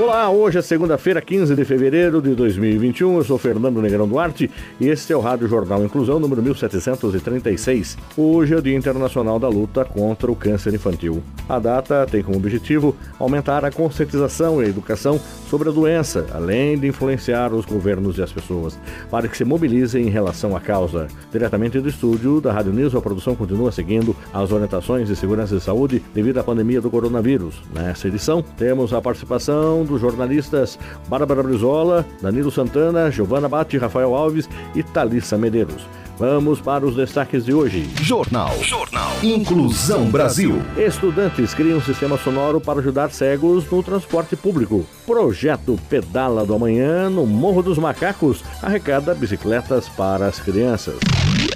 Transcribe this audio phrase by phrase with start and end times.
[0.00, 3.18] Olá, hoje é segunda-feira, 15 de fevereiro de 2021.
[3.18, 4.50] Eu sou Fernando Negrão Duarte
[4.80, 7.98] e este é o Rádio Jornal Inclusão número 1736.
[8.16, 11.22] Hoje é o Dia Internacional da Luta contra o Câncer Infantil.
[11.46, 16.78] A data tem como objetivo aumentar a conscientização e a educação sobre a doença, além
[16.78, 18.78] de influenciar os governos e as pessoas,
[19.10, 21.08] para que se mobilizem em relação à causa.
[21.30, 25.60] Diretamente do estúdio da Rádio News, a produção continua seguindo as orientações de segurança e
[25.60, 27.60] saúde devido à pandemia do coronavírus.
[27.74, 34.48] Nessa edição, temos a participação dos jornalistas Bárbara Brizola, Danilo Santana, Giovana Bate, Rafael Alves
[34.74, 35.86] e Thalissa Medeiros.
[36.20, 37.88] Vamos para os destaques de hoje.
[38.02, 38.52] Jornal.
[38.62, 39.10] Jornal.
[39.22, 40.60] Inclusão Brasil.
[40.76, 44.84] Estudantes criam um sistema sonoro para ajudar cegos no transporte público.
[45.06, 50.96] Projeto Pedala do Amanhã no Morro dos Macacos arrecada bicicletas para as crianças.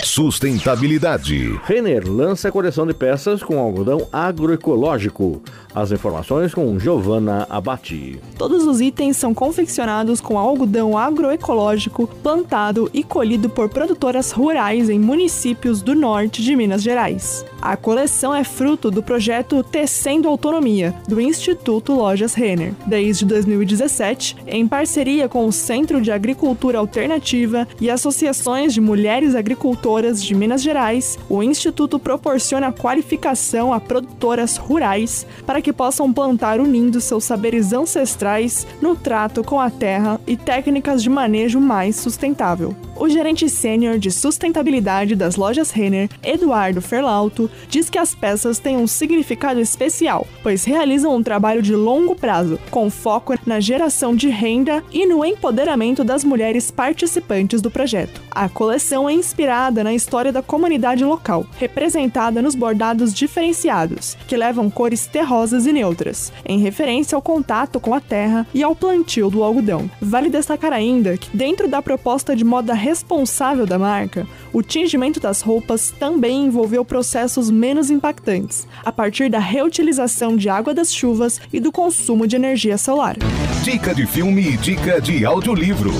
[0.02, 1.60] Sustentabilidade.
[1.64, 5.42] Renner lança coleção de peças com algodão agroecológico.
[5.74, 8.20] As informações com Giovanna Abati.
[8.38, 15.00] Todos os itens são confeccionados com algodão agroecológico plantado e colhido por produtoras rurais em
[15.00, 17.44] municípios do norte de Minas Gerais.
[17.60, 22.72] A coleção é fruto do projeto Tecendo Autonomia, do Instituto Lojas Renner.
[22.86, 30.22] Desde 2017, em parceria com o Centro de Agricultura Alternativa e associações de mulheres agricultoras
[30.22, 37.00] de Minas Gerais, o Instituto proporciona qualificação a produtoras rurais para que possam plantar unindo
[37.00, 42.76] seus saberes ancestrais no trato com a terra e técnicas de manejo mais sustentável.
[42.96, 44.10] O gerente sênior de
[45.16, 51.14] das lojas Renner, Eduardo Ferlauto, diz que as peças têm um significado especial, pois realizam
[51.14, 56.24] um trabalho de longo prazo, com foco na geração de renda e no empoderamento das
[56.24, 58.23] mulheres participantes do projeto.
[58.34, 64.68] A coleção é inspirada na história da comunidade local, representada nos bordados diferenciados, que levam
[64.68, 69.44] cores terrosas e neutras, em referência ao contato com a terra e ao plantio do
[69.44, 69.88] algodão.
[70.00, 75.40] Vale destacar ainda que, dentro da proposta de moda responsável da marca, o tingimento das
[75.40, 81.60] roupas também envolveu processos menos impactantes, a partir da reutilização de água das chuvas e
[81.60, 83.16] do consumo de energia solar.
[83.62, 85.92] Dica de filme e dica de audiolivro.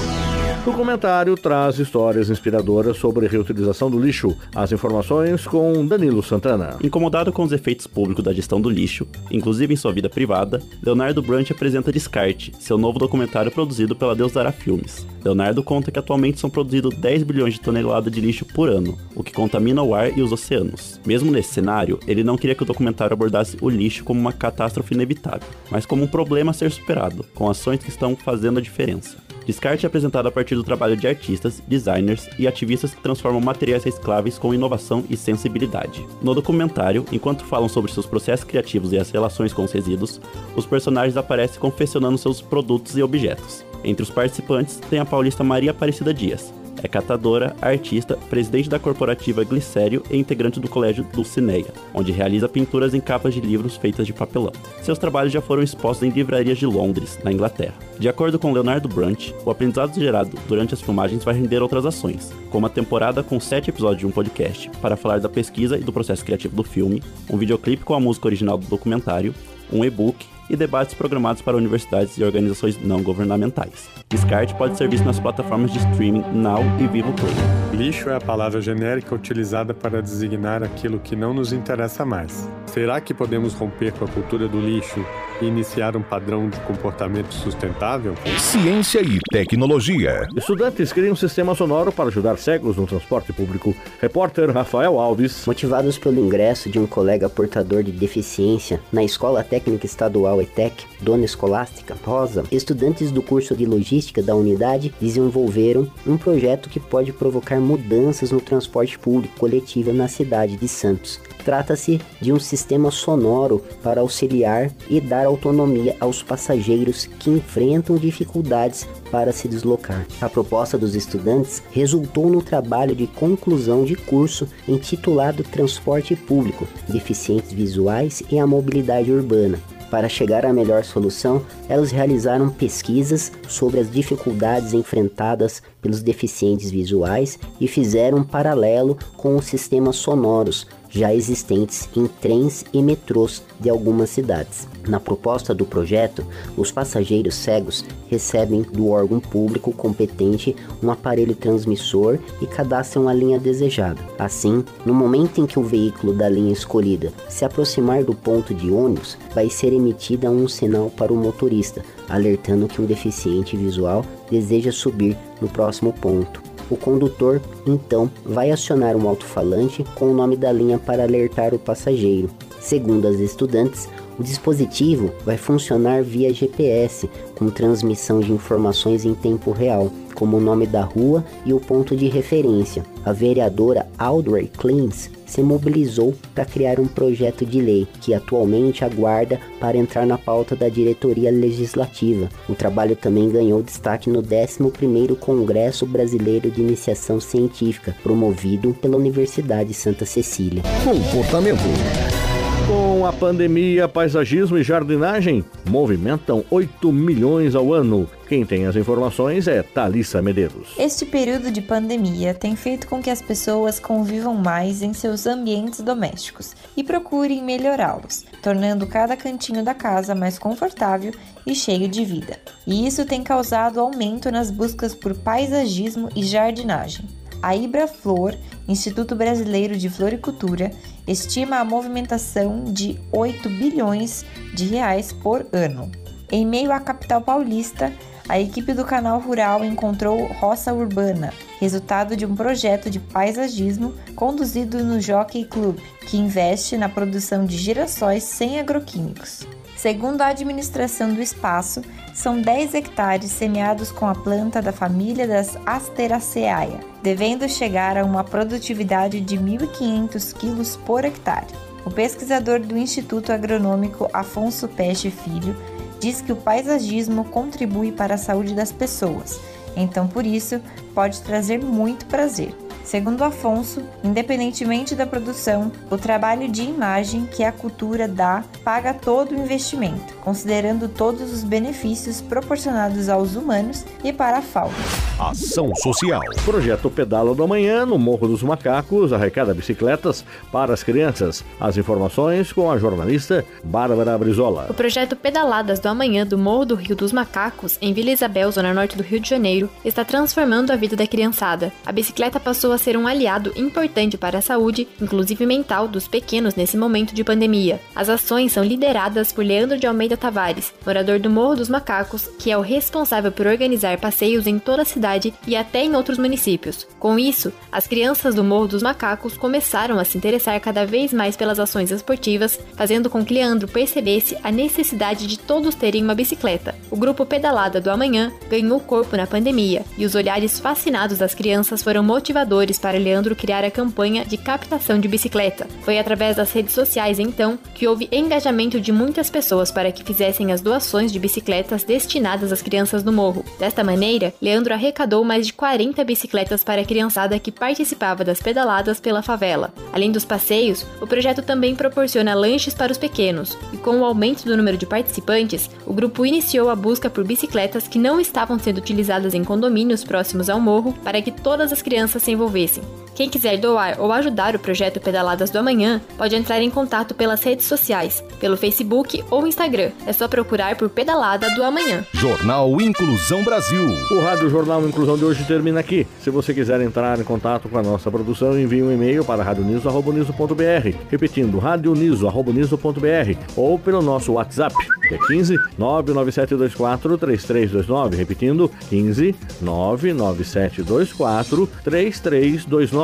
[0.67, 4.35] O comentário traz histórias inspiradoras sobre reutilização do lixo.
[4.55, 6.79] As informações com Danilo Santana.
[6.83, 11.21] Incomodado com os efeitos públicos da gestão do lixo, inclusive em sua vida privada, Leonardo
[11.21, 15.07] Brant apresenta Descarte, seu novo documentário produzido pela Deus Dará Filmes.
[15.23, 19.23] Leonardo conta que atualmente são produzidos 10 bilhões de toneladas de lixo por ano, o
[19.23, 20.99] que contamina o ar e os oceanos.
[21.05, 24.95] Mesmo nesse cenário, ele não queria que o documentário abordasse o lixo como uma catástrofe
[24.95, 29.24] inevitável, mas como um problema a ser superado, com ações que estão fazendo a diferença.
[29.47, 33.85] Descarte é apresentado a partir do trabalho de artistas, designers e ativistas que transformam materiais
[33.85, 36.05] recicláveis com inovação e sensibilidade.
[36.23, 40.21] No documentário, enquanto falam sobre seus processos criativos e as relações com os resíduos,
[40.57, 43.65] os personagens aparecem confeccionando seus produtos e objetos.
[43.85, 46.53] Entre os participantes tem a paulista Maria Aparecida Dias,
[46.83, 52.95] é catadora, artista, presidente da corporativa Glicério e integrante do colégio Dulcineia, onde realiza pinturas
[52.95, 54.53] em capas de livros feitas de papelão.
[54.83, 57.75] Seus trabalhos já foram expostos em livrarias de Londres, na Inglaterra.
[57.99, 62.33] De acordo com Leonardo Brant, o aprendizado gerado durante as filmagens vai render outras ações,
[62.51, 65.93] como a temporada com sete episódios de um podcast para falar da pesquisa e do
[65.93, 69.35] processo criativo do filme, um videoclipe com a música original do documentário,
[69.73, 73.89] um e-book e debates programados para universidades e organizações não governamentais.
[74.09, 77.79] Descarte pode ser visto nas plataformas de streaming Now e Vivo Play.
[77.79, 82.49] Lixo é a palavra genérica utilizada para designar aquilo que não nos interessa mais.
[82.75, 84.99] Será que podemos romper com a cultura do lixo
[85.41, 88.17] e iniciar um padrão de comportamento sustentável?
[88.37, 90.27] Ciência e tecnologia.
[90.37, 93.73] Estudantes criam um sistema sonoro para ajudar cegos no transporte público.
[94.01, 95.47] Repórter Rafael Alves.
[95.47, 101.25] Motivados pelo ingresso de um colega portador de deficiência na Escola Técnica Estadual ETEC, Dona
[101.25, 107.61] Escolástica Rosa, estudantes do curso de logística da unidade desenvolveram um projeto que pode provocar
[107.61, 111.21] mudanças no transporte público coletivo na cidade de Santos.
[111.45, 118.89] Trata-se de um sistema sonoro para auxiliar e dar autonomia aos passageiros que enfrentam dificuldades
[119.11, 120.07] para se deslocar.
[120.21, 127.53] A proposta dos estudantes resultou no trabalho de conclusão de curso intitulado Transporte Público, Deficientes
[127.53, 129.59] Visuais e a Mobilidade Urbana,
[129.95, 137.39] Para chegar à melhor solução, elas realizaram pesquisas sobre as dificuldades enfrentadas pelos deficientes visuais
[137.61, 143.69] e fizeram um paralelo com os sistemas sonoros já existentes em trens e metrôs de
[143.69, 144.69] algumas cidades.
[144.87, 146.25] Na proposta do projeto,
[146.57, 153.41] os passageiros cegos recebem do órgão público competente um aparelho transmissor e cadastram a linha
[153.41, 154.01] desejada.
[154.19, 158.71] Assim, no momento em que o veículo da linha escolhida se aproximar do ponto de
[158.71, 164.71] ônibus, vai ser emitida um sinal para o motorista, alertando que um deficiente visual deseja
[164.71, 166.54] subir no próximo ponto.
[166.75, 171.59] O condutor então vai acionar um alto-falante com o nome da linha para alertar o
[171.59, 172.29] passageiro.
[172.61, 173.89] Segundo as estudantes,
[174.19, 180.41] o dispositivo vai funcionar via GPS, com transmissão de informações em tempo real, como o
[180.41, 182.85] nome da rua e o ponto de referência.
[183.05, 189.41] A vereadora Audrey Kleins se mobilizou para criar um projeto de lei que atualmente aguarda
[189.59, 192.29] para entrar na pauta da diretoria legislativa.
[192.49, 199.75] O trabalho também ganhou destaque no 11º Congresso Brasileiro de Iniciação Científica, promovido pela Universidade
[199.75, 200.63] Santa Cecília.
[200.85, 202.24] Comportamento.
[202.67, 208.09] Com a pandemia, paisagismo e jardinagem movimentam 8 milhões ao ano.
[208.27, 210.71] Quem tem as informações é Thalissa Medeiros.
[210.79, 215.81] Este período de pandemia tem feito com que as pessoas convivam mais em seus ambientes
[215.81, 221.13] domésticos e procurem melhorá-los, tornando cada cantinho da casa mais confortável
[221.47, 222.39] e cheio de vida.
[222.67, 227.05] E isso tem causado aumento nas buscas por paisagismo e jardinagem.
[227.43, 228.35] A Ibra Flor,
[228.67, 230.71] Instituto Brasileiro de Floricultura,
[231.07, 234.25] estima a movimentação de 8 bilhões
[234.55, 235.91] de reais por ano.
[236.31, 237.93] Em meio à capital paulista,
[238.29, 244.83] a equipe do canal Rural encontrou Roça Urbana, resultado de um projeto de paisagismo conduzido
[244.83, 245.79] no Jockey Club,
[246.09, 249.47] que investe na produção de girassóis sem agroquímicos.
[249.77, 251.83] Segundo a administração do espaço,
[252.15, 258.23] são 10 hectares semeados com a planta da família das Asteraceae, devendo chegar a uma
[258.23, 261.47] produtividade de 1.500 quilos por hectare.
[261.85, 265.55] O pesquisador do Instituto Agronômico Afonso Peixe Filho
[266.01, 269.41] diz que o paisagismo contribui para a saúde das pessoas,
[269.77, 270.61] então por isso
[270.95, 272.64] pode trazer muito prazer.
[272.85, 279.33] Segundo Afonso, independentemente da produção, o trabalho de imagem que a cultura dá paga todo
[279.33, 284.75] o investimento, considerando todos os benefícios proporcionados aos humanos e para a fauna.
[285.19, 286.21] Ação Social.
[286.45, 291.43] Projeto Pedala do Amanhã, no Morro dos Macacos, arrecada bicicletas para as crianças.
[291.59, 294.67] As informações com a jornalista Bárbara Brizola.
[294.69, 298.75] O projeto Pedaladas do Amanhã do Morro do Rio dos Macacos, em Vila Isabel, zona
[298.75, 301.73] norte do Rio de Janeiro, está transformando a vida da criançada.
[301.87, 306.55] A bicicleta passou a ser um aliado importante para a saúde, inclusive mental, dos pequenos
[306.55, 307.81] nesse momento de pandemia.
[307.95, 312.51] As ações são lideradas por Leandro de Almeida Tavares, morador do Morro dos Macacos, que
[312.51, 316.87] é o responsável por organizar passeios em toda a cidade e até em outros municípios.
[316.99, 321.37] Com isso, as crianças do Morro dos Macacos começaram a se interessar cada vez mais
[321.37, 326.75] pelas ações esportivas, fazendo com que Leandro percebesse a necessidade de todos terem uma bicicleta.
[326.91, 331.83] O grupo Pedalada do Amanhã ganhou corpo na pandemia e os olhares fascinados das crianças
[331.83, 335.67] foram motivadores para Leandro criar a campanha de captação de bicicleta.
[335.83, 340.51] Foi através das redes sociais, então, que houve engajamento de muitas pessoas para que fizessem
[340.51, 343.45] as doações de bicicletas destinadas às crianças do morro.
[343.59, 348.99] Desta maneira, Leandro arrecadou mais de 40 bicicletas para a criançada que participava das pedaladas
[348.99, 349.71] pela favela.
[349.93, 354.47] Além dos passeios, o projeto também proporciona lanches para os pequenos, e com o aumento
[354.47, 358.79] do número de participantes, o grupo iniciou a busca por bicicletas que não estavam sendo
[358.79, 363.04] utilizadas em condomínios próximos ao morro para que todas as crianças se envolvessem talvez.
[363.15, 367.43] Quem quiser doar ou ajudar o projeto Pedaladas do Amanhã pode entrar em contato pelas
[367.43, 369.93] redes sociais, pelo Facebook ou Instagram.
[370.07, 372.05] É só procurar por Pedalada do Amanhã.
[372.13, 373.85] Jornal Inclusão Brasil.
[374.11, 376.07] O Rádio Jornal Inclusão de hoje termina aqui.
[376.21, 380.99] Se você quiser entrar em contato com a nossa produção, envie um e-mail para radioniso.br.
[381.09, 384.75] Repetindo, radioniso.br ou pelo nosso WhatsApp,
[385.09, 388.17] que é 15 99724 3329.
[388.17, 393.04] Repetindo, 15 99724 3329.